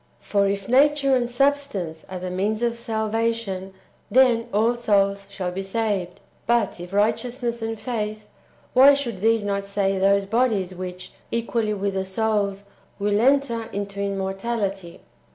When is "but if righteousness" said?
6.47-7.61